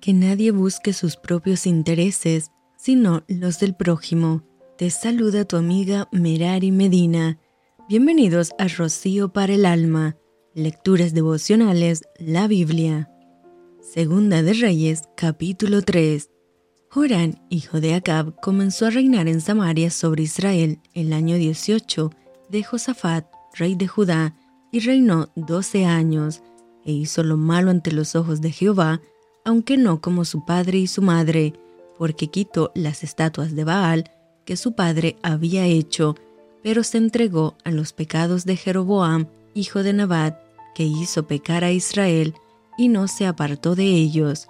que 0.00 0.14
nadie 0.14 0.50
busque 0.50 0.92
sus 0.92 1.16
propios 1.16 1.66
intereses, 1.66 2.50
sino 2.76 3.22
los 3.28 3.60
del 3.60 3.74
prójimo. 3.74 4.42
Te 4.78 4.90
saluda 4.90 5.44
tu 5.44 5.56
amiga 5.56 6.08
Merari 6.10 6.70
Medina. 6.72 7.38
Bienvenidos 7.88 8.52
a 8.58 8.66
Rocío 8.68 9.32
para 9.32 9.54
el 9.54 9.66
Alma, 9.66 10.16
Lecturas 10.54 11.12
Devocionales, 11.12 12.02
la 12.18 12.48
Biblia. 12.48 13.10
Segunda 13.82 14.42
de 14.42 14.54
Reyes, 14.54 15.02
capítulo 15.16 15.82
3. 15.82 16.30
Jorán, 16.88 17.42
hijo 17.50 17.80
de 17.80 17.94
Acab, 17.94 18.40
comenzó 18.40 18.86
a 18.86 18.90
reinar 18.90 19.28
en 19.28 19.40
Samaria 19.40 19.90
sobre 19.90 20.22
Israel 20.22 20.80
el 20.94 21.12
año 21.12 21.36
18 21.36 22.10
de 22.48 22.64
Josafat, 22.64 23.26
rey 23.54 23.74
de 23.74 23.86
Judá, 23.86 24.34
y 24.72 24.80
reinó 24.80 25.30
doce 25.36 25.84
años, 25.84 26.42
e 26.84 26.92
hizo 26.92 27.22
lo 27.22 27.36
malo 27.36 27.70
ante 27.70 27.92
los 27.92 28.16
ojos 28.16 28.40
de 28.40 28.50
Jehová, 28.50 29.00
aunque 29.44 29.76
no 29.76 30.00
como 30.00 30.24
su 30.24 30.44
padre 30.44 30.78
y 30.78 30.86
su 30.86 31.02
madre, 31.02 31.54
porque 31.98 32.28
quitó 32.28 32.72
las 32.74 33.02
estatuas 33.02 33.54
de 33.54 33.64
Baal 33.64 34.10
que 34.44 34.56
su 34.56 34.72
padre 34.72 35.16
había 35.22 35.66
hecho, 35.66 36.14
pero 36.62 36.82
se 36.82 36.98
entregó 36.98 37.56
a 37.64 37.70
los 37.70 37.92
pecados 37.92 38.44
de 38.44 38.56
Jeroboam, 38.56 39.26
hijo 39.54 39.82
de 39.82 39.92
Nabat, 39.92 40.38
que 40.74 40.84
hizo 40.84 41.26
pecar 41.26 41.64
a 41.64 41.72
Israel, 41.72 42.34
y 42.76 42.88
no 42.88 43.08
se 43.08 43.26
apartó 43.26 43.74
de 43.74 43.84
ellos. 43.84 44.48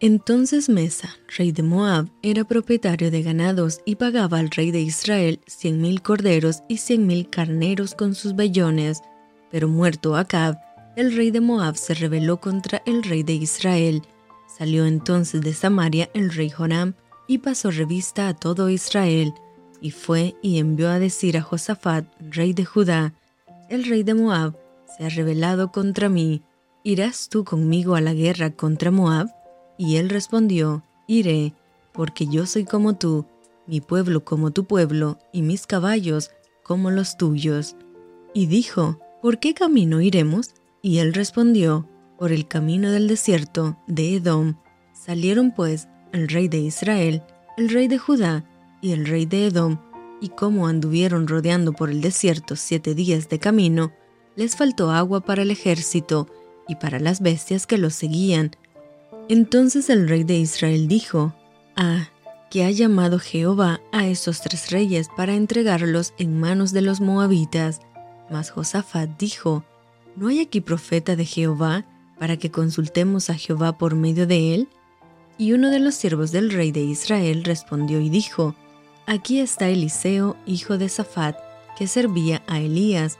Entonces 0.00 0.68
Mesa, 0.68 1.16
rey 1.36 1.50
de 1.50 1.64
Moab, 1.64 2.08
era 2.22 2.44
propietario 2.44 3.10
de 3.10 3.22
ganados 3.22 3.80
y 3.84 3.96
pagaba 3.96 4.38
al 4.38 4.50
rey 4.50 4.70
de 4.70 4.80
Israel 4.80 5.40
cien 5.46 5.80
mil 5.80 6.02
corderos 6.02 6.62
y 6.68 6.76
cien 6.76 7.06
mil 7.06 7.28
carneros 7.28 7.94
con 7.94 8.14
sus 8.14 8.36
vellones. 8.36 9.02
Pero 9.50 9.66
muerto 9.66 10.14
Acab, 10.14 10.56
el 10.94 11.16
rey 11.16 11.32
de 11.32 11.40
Moab 11.40 11.76
se 11.76 11.94
rebeló 11.94 12.40
contra 12.40 12.80
el 12.86 13.02
rey 13.02 13.24
de 13.24 13.34
Israel. 13.34 14.02
Salió 14.48 14.86
entonces 14.86 15.42
de 15.42 15.54
Samaria 15.54 16.10
el 16.14 16.32
rey 16.32 16.50
Joram 16.50 16.94
y 17.28 17.38
pasó 17.38 17.70
revista 17.70 18.28
a 18.28 18.34
todo 18.34 18.70
Israel, 18.70 19.32
y 19.80 19.92
fue 19.92 20.34
y 20.42 20.58
envió 20.58 20.88
a 20.88 20.98
decir 20.98 21.36
a 21.36 21.42
Josafat, 21.42 22.06
rey 22.18 22.52
de 22.52 22.64
Judá, 22.64 23.14
el 23.68 23.84
rey 23.84 24.02
de 24.02 24.14
Moab 24.14 24.56
se 24.96 25.04
ha 25.04 25.08
rebelado 25.10 25.70
contra 25.70 26.08
mí, 26.08 26.42
¿irás 26.82 27.28
tú 27.28 27.44
conmigo 27.44 27.94
a 27.94 28.00
la 28.00 28.14
guerra 28.14 28.50
contra 28.50 28.90
Moab? 28.90 29.28
Y 29.76 29.96
él 29.96 30.08
respondió, 30.08 30.82
Iré, 31.06 31.52
porque 31.92 32.26
yo 32.26 32.46
soy 32.46 32.64
como 32.64 32.96
tú, 32.96 33.26
mi 33.66 33.80
pueblo 33.80 34.24
como 34.24 34.50
tu 34.50 34.64
pueblo, 34.64 35.18
y 35.32 35.42
mis 35.42 35.66
caballos 35.66 36.30
como 36.62 36.90
los 36.90 37.16
tuyos. 37.16 37.76
Y 38.34 38.46
dijo, 38.46 38.98
¿por 39.22 39.38
qué 39.38 39.54
camino 39.54 40.00
iremos? 40.00 40.54
Y 40.82 40.98
él 40.98 41.12
respondió, 41.12 41.88
por 42.18 42.32
el 42.32 42.48
camino 42.48 42.90
del 42.90 43.08
desierto 43.08 43.78
de 43.86 44.16
Edom. 44.16 44.56
Salieron 44.92 45.52
pues 45.52 45.88
el 46.12 46.28
rey 46.28 46.48
de 46.48 46.58
Israel, 46.58 47.22
el 47.56 47.68
rey 47.68 47.88
de 47.88 47.98
Judá 47.98 48.44
y 48.82 48.92
el 48.92 49.06
rey 49.06 49.26
de 49.26 49.46
Edom, 49.46 49.78
y 50.20 50.30
como 50.30 50.66
anduvieron 50.66 51.28
rodeando 51.28 51.72
por 51.72 51.90
el 51.90 52.00
desierto 52.00 52.56
siete 52.56 52.94
días 52.94 53.28
de 53.28 53.38
camino, 53.38 53.92
les 54.36 54.56
faltó 54.56 54.90
agua 54.90 55.20
para 55.20 55.42
el 55.42 55.50
ejército 55.50 56.28
y 56.66 56.76
para 56.76 56.98
las 56.98 57.20
bestias 57.20 57.66
que 57.66 57.78
los 57.78 57.94
seguían, 57.94 58.50
entonces 59.28 59.90
el 59.90 60.08
rey 60.08 60.24
de 60.24 60.38
Israel 60.38 60.88
dijo, 60.88 61.34
Ah, 61.76 62.08
que 62.50 62.64
ha 62.64 62.70
llamado 62.70 63.18
Jehová 63.18 63.80
a 63.92 64.06
esos 64.06 64.40
tres 64.40 64.70
reyes 64.70 65.08
para 65.16 65.34
entregarlos 65.34 66.14
en 66.18 66.40
manos 66.40 66.72
de 66.72 66.80
los 66.80 67.00
moabitas. 67.00 67.80
Mas 68.30 68.50
Josafat 68.50 69.18
dijo, 69.18 69.64
¿no 70.16 70.28
hay 70.28 70.40
aquí 70.40 70.60
profeta 70.60 71.14
de 71.14 71.26
Jehová 71.26 71.84
para 72.18 72.36
que 72.36 72.50
consultemos 72.50 73.30
a 73.30 73.34
Jehová 73.34 73.78
por 73.78 73.94
medio 73.94 74.26
de 74.26 74.54
él? 74.54 74.68
Y 75.38 75.52
uno 75.52 75.70
de 75.70 75.78
los 75.78 75.94
siervos 75.94 76.32
del 76.32 76.50
rey 76.50 76.72
de 76.72 76.80
Israel 76.80 77.44
respondió 77.44 78.00
y 78.00 78.10
dijo, 78.10 78.54
Aquí 79.06 79.40
está 79.40 79.68
Eliseo, 79.68 80.36
hijo 80.46 80.76
de 80.76 80.88
Safat, 80.88 81.36
que 81.78 81.86
servía 81.86 82.42
a 82.46 82.60
Elías. 82.60 83.18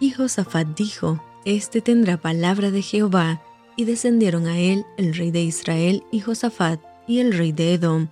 Y 0.00 0.10
Josafat 0.12 0.68
dijo, 0.76 1.20
Este 1.44 1.80
tendrá 1.80 2.16
palabra 2.16 2.70
de 2.70 2.82
Jehová 2.82 3.42
y 3.76 3.84
descendieron 3.84 4.46
a 4.46 4.58
él 4.58 4.84
el 4.96 5.14
rey 5.14 5.30
de 5.30 5.42
Israel 5.42 6.04
y 6.12 6.20
Josafat 6.20 6.80
y 7.06 7.18
el 7.18 7.36
rey 7.36 7.52
de 7.52 7.74
Edom. 7.74 8.08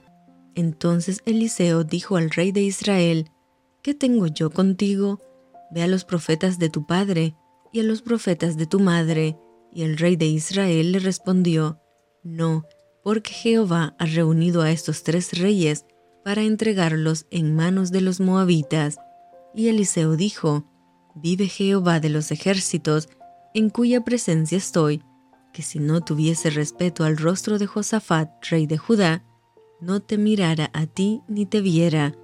Entonces 0.54 1.20
Eliseo 1.24 1.84
dijo 1.84 2.16
al 2.16 2.30
rey 2.30 2.52
de 2.52 2.62
Israel, 2.62 3.30
¿Qué 3.82 3.94
tengo 3.94 4.26
yo 4.26 4.50
contigo? 4.50 5.20
Ve 5.70 5.82
a 5.82 5.86
los 5.86 6.04
profetas 6.04 6.58
de 6.58 6.70
tu 6.70 6.86
padre 6.86 7.36
y 7.72 7.80
a 7.80 7.82
los 7.82 8.02
profetas 8.02 8.56
de 8.56 8.66
tu 8.66 8.80
madre. 8.80 9.36
Y 9.74 9.82
el 9.82 9.98
rey 9.98 10.16
de 10.16 10.26
Israel 10.26 10.92
le 10.92 11.00
respondió, 11.00 11.80
No, 12.22 12.64
porque 13.02 13.32
Jehová 13.32 13.94
ha 13.98 14.06
reunido 14.06 14.62
a 14.62 14.70
estos 14.70 15.02
tres 15.02 15.38
reyes 15.38 15.84
para 16.24 16.42
entregarlos 16.42 17.26
en 17.30 17.54
manos 17.54 17.90
de 17.90 18.00
los 18.00 18.20
moabitas. 18.20 18.96
Y 19.54 19.68
Eliseo 19.68 20.16
dijo, 20.16 20.64
Vive 21.14 21.48
Jehová 21.48 22.00
de 22.00 22.08
los 22.08 22.30
ejércitos, 22.30 23.08
en 23.52 23.70
cuya 23.70 24.02
presencia 24.02 24.58
estoy, 24.58 25.02
que 25.52 25.62
si 25.62 25.78
no 25.78 26.00
tuviese 26.00 26.50
respeto 26.50 27.04
al 27.04 27.16
rostro 27.16 27.58
de 27.58 27.66
Josafat, 27.66 28.30
rey 28.50 28.66
de 28.66 28.78
Judá, 28.78 29.24
no 29.80 30.00
te 30.00 30.18
mirara 30.18 30.70
a 30.72 30.86
ti 30.86 31.22
ni 31.28 31.46
te 31.46 31.60
viera. 31.60 32.16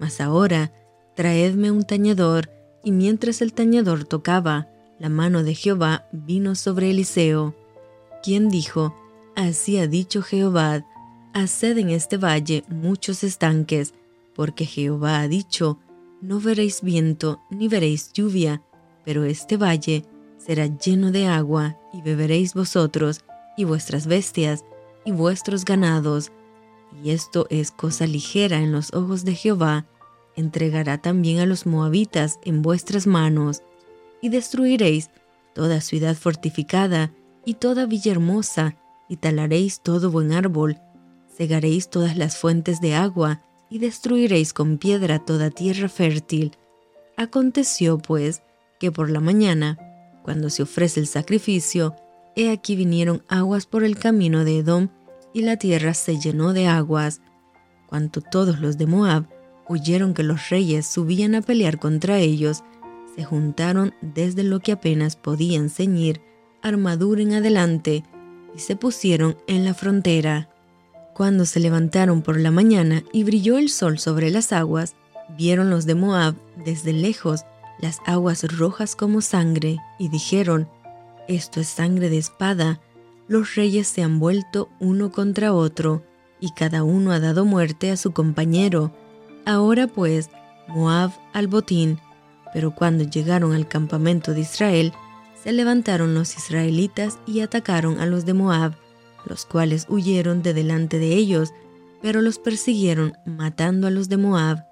Mas 0.00 0.20
ahora, 0.20 0.72
traedme 1.14 1.70
un 1.70 1.84
tañedor, 1.84 2.50
y 2.82 2.90
mientras 2.90 3.42
el 3.42 3.52
tañedor 3.52 4.04
tocaba, 4.04 4.71
la 5.02 5.08
mano 5.08 5.42
de 5.42 5.56
Jehová 5.56 6.06
vino 6.12 6.54
sobre 6.54 6.90
Eliseo, 6.90 7.56
quien 8.22 8.48
dijo, 8.48 8.94
Así 9.34 9.76
ha 9.78 9.88
dicho 9.88 10.22
Jehová, 10.22 10.86
haced 11.32 11.76
en 11.78 11.90
este 11.90 12.18
valle 12.18 12.62
muchos 12.68 13.24
estanques, 13.24 13.94
porque 14.32 14.64
Jehová 14.64 15.18
ha 15.18 15.26
dicho, 15.26 15.80
no 16.20 16.38
veréis 16.38 16.82
viento 16.82 17.42
ni 17.50 17.66
veréis 17.66 18.12
lluvia, 18.12 18.62
pero 19.04 19.24
este 19.24 19.56
valle 19.56 20.04
será 20.38 20.66
lleno 20.66 21.10
de 21.10 21.26
agua, 21.26 21.76
y 21.92 22.00
beberéis 22.00 22.54
vosotros, 22.54 23.24
y 23.56 23.64
vuestras 23.64 24.06
bestias, 24.06 24.64
y 25.04 25.10
vuestros 25.10 25.64
ganados. 25.64 26.30
Y 27.02 27.10
esto 27.10 27.48
es 27.50 27.72
cosa 27.72 28.06
ligera 28.06 28.58
en 28.58 28.70
los 28.70 28.94
ojos 28.94 29.24
de 29.24 29.34
Jehová, 29.34 29.84
entregará 30.36 30.98
también 30.98 31.40
a 31.40 31.46
los 31.46 31.66
moabitas 31.66 32.38
en 32.44 32.62
vuestras 32.62 33.08
manos, 33.08 33.62
y 34.22 34.30
destruiréis 34.30 35.10
toda 35.54 35.82
ciudad 35.82 36.16
fortificada, 36.16 37.12
y 37.44 37.54
toda 37.54 37.86
villa 37.86 38.12
hermosa, 38.12 38.76
y 39.08 39.16
talaréis 39.16 39.80
todo 39.80 40.10
buen 40.10 40.32
árbol, 40.32 40.78
cegaréis 41.36 41.90
todas 41.90 42.16
las 42.16 42.38
fuentes 42.38 42.80
de 42.80 42.94
agua, 42.94 43.42
y 43.68 43.78
destruiréis 43.78 44.52
con 44.52 44.78
piedra 44.78 45.18
toda 45.18 45.50
tierra 45.50 45.88
fértil. 45.88 46.52
Aconteció, 47.16 47.98
pues, 47.98 48.42
que 48.78 48.92
por 48.92 49.10
la 49.10 49.20
mañana, 49.20 49.78
cuando 50.22 50.50
se 50.50 50.62
ofrece 50.62 51.00
el 51.00 51.06
sacrificio, 51.06 51.96
he 52.36 52.50
aquí 52.50 52.76
vinieron 52.76 53.22
aguas 53.28 53.66
por 53.66 53.82
el 53.82 53.98
camino 53.98 54.44
de 54.44 54.58
Edom, 54.58 54.88
y 55.34 55.42
la 55.42 55.56
tierra 55.56 55.94
se 55.94 56.18
llenó 56.18 56.52
de 56.52 56.68
aguas. 56.68 57.20
Cuanto 57.88 58.20
todos 58.20 58.60
los 58.60 58.78
de 58.78 58.86
Moab 58.86 59.26
oyeron 59.66 60.14
que 60.14 60.22
los 60.22 60.48
reyes 60.50 60.86
subían 60.86 61.34
a 61.34 61.42
pelear 61.42 61.78
contra 61.78 62.18
ellos, 62.18 62.62
se 63.14 63.24
juntaron 63.24 63.94
desde 64.00 64.42
lo 64.42 64.60
que 64.60 64.72
apenas 64.72 65.16
podían 65.16 65.70
ceñir 65.70 66.20
armadura 66.62 67.22
en 67.22 67.34
adelante 67.34 68.04
y 68.54 68.60
se 68.60 68.76
pusieron 68.76 69.36
en 69.46 69.64
la 69.64 69.74
frontera. 69.74 70.48
Cuando 71.14 71.44
se 71.44 71.60
levantaron 71.60 72.22
por 72.22 72.38
la 72.38 72.50
mañana 72.50 73.02
y 73.12 73.24
brilló 73.24 73.58
el 73.58 73.68
sol 73.68 73.98
sobre 73.98 74.30
las 74.30 74.52
aguas, 74.52 74.94
vieron 75.36 75.70
los 75.70 75.84
de 75.84 75.94
Moab 75.94 76.34
desde 76.64 76.92
lejos 76.92 77.44
las 77.82 78.00
aguas 78.06 78.44
rojas 78.56 78.94
como 78.94 79.20
sangre, 79.20 79.78
y 79.98 80.08
dijeron, 80.08 80.68
Esto 81.26 81.60
es 81.60 81.68
sangre 81.68 82.08
de 82.08 82.18
espada. 82.18 82.80
Los 83.26 83.56
reyes 83.56 83.88
se 83.88 84.02
han 84.02 84.20
vuelto 84.20 84.68
uno 84.78 85.10
contra 85.10 85.52
otro, 85.52 86.04
y 86.38 86.52
cada 86.52 86.84
uno 86.84 87.10
ha 87.10 87.18
dado 87.18 87.44
muerte 87.44 87.90
a 87.90 87.96
su 87.96 88.12
compañero. 88.12 88.92
Ahora 89.44 89.88
pues, 89.88 90.30
Moab 90.68 91.10
al 91.32 91.48
botín. 91.48 91.98
Pero 92.52 92.74
cuando 92.74 93.04
llegaron 93.04 93.52
al 93.52 93.68
campamento 93.68 94.34
de 94.34 94.40
Israel, 94.40 94.92
se 95.42 95.52
levantaron 95.52 96.14
los 96.14 96.36
israelitas 96.36 97.18
y 97.26 97.40
atacaron 97.40 98.00
a 98.00 98.06
los 98.06 98.24
de 98.24 98.34
Moab, 98.34 98.74
los 99.26 99.44
cuales 99.46 99.86
huyeron 99.88 100.42
de 100.42 100.54
delante 100.54 100.98
de 100.98 101.14
ellos, 101.14 101.52
pero 102.00 102.20
los 102.20 102.38
persiguieron 102.38 103.14
matando 103.24 103.86
a 103.86 103.90
los 103.90 104.08
de 104.08 104.16
Moab 104.16 104.64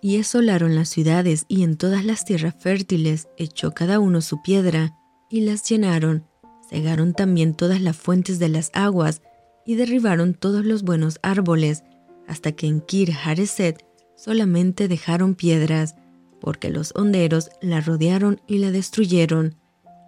y 0.00 0.18
asolaron 0.20 0.74
las 0.74 0.88
ciudades 0.88 1.44
y 1.48 1.62
en 1.62 1.76
todas 1.76 2.04
las 2.04 2.24
tierras 2.24 2.54
fértiles 2.56 3.28
echó 3.36 3.72
cada 3.72 3.98
uno 3.98 4.20
su 4.20 4.42
piedra, 4.42 4.94
y 5.28 5.40
las 5.40 5.68
llenaron, 5.68 6.24
cegaron 6.70 7.12
también 7.12 7.54
todas 7.54 7.80
las 7.80 7.96
fuentes 7.96 8.38
de 8.38 8.48
las 8.48 8.70
aguas, 8.72 9.22
y 9.64 9.74
derribaron 9.74 10.34
todos 10.34 10.64
los 10.64 10.84
buenos 10.84 11.18
árboles, 11.22 11.82
hasta 12.28 12.52
que 12.52 12.68
en 12.68 12.80
Kir 12.80 13.12
Hareset 13.24 13.84
solamente 14.16 14.86
dejaron 14.86 15.34
piedras, 15.34 15.96
porque 16.40 16.70
los 16.70 16.92
honderos 16.94 17.50
la 17.60 17.80
rodearon 17.80 18.40
y 18.46 18.58
la 18.58 18.70
destruyeron. 18.70 19.56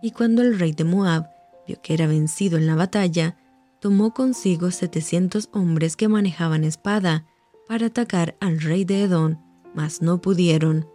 Y 0.02 0.12
cuando 0.12 0.42
el 0.42 0.58
rey 0.58 0.72
de 0.72 0.84
Moab 0.84 1.28
vio 1.66 1.80
que 1.82 1.94
era 1.94 2.06
vencido 2.06 2.58
en 2.58 2.66
la 2.66 2.74
batalla, 2.74 3.36
tomó 3.80 4.14
consigo 4.14 4.70
setecientos 4.70 5.48
hombres 5.52 5.96
que 5.96 6.08
manejaban 6.08 6.64
espada 6.64 7.26
para 7.66 7.86
atacar 7.86 8.36
al 8.40 8.60
rey 8.60 8.84
de 8.84 9.02
Edom, 9.02 9.38
mas 9.74 10.02
no 10.02 10.20
pudieron. 10.20 10.86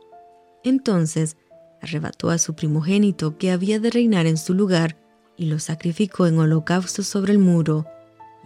Entonces 0.63 1.37
arrebató 1.81 2.29
a 2.29 2.37
su 2.37 2.55
primogénito 2.55 3.37
que 3.37 3.51
había 3.51 3.79
de 3.79 3.89
reinar 3.89 4.25
en 4.25 4.37
su 4.37 4.53
lugar 4.53 4.97
y 5.37 5.45
lo 5.45 5.59
sacrificó 5.59 6.27
en 6.27 6.39
holocausto 6.39 7.03
sobre 7.03 7.33
el 7.33 7.39
muro. 7.39 7.85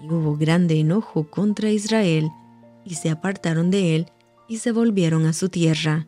Y 0.01 0.10
hubo 0.12 0.36
grande 0.38 0.80
enojo 0.80 1.30
contra 1.30 1.69
Israel, 1.69 2.30
y 2.86 2.95
se 2.95 3.10
apartaron 3.10 3.69
de 3.69 3.95
él 3.95 4.12
y 4.48 4.57
se 4.57 4.72
volvieron 4.72 5.25
a 5.25 5.33
su 5.33 5.50
tierra. 5.50 6.07